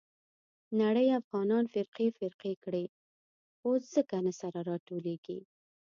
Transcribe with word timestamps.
نړۍ 0.81 1.07
افغانان 1.19 1.63
فرقې 1.73 2.07
فرقې 2.17 2.53
کړي. 2.63 2.85
اوس 3.65 3.81
ځکه 3.95 4.15
نه 4.25 4.33
سره 4.39 4.59
راټولېږي. 4.69 5.39